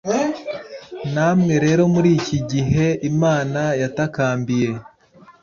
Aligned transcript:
namwe 1.13 1.53
rero 1.65 1.83
muri 1.93 2.09
iki 2.19 2.37
gihe 2.51 2.85
imana 3.11 3.61
yatakambiye 3.81 4.69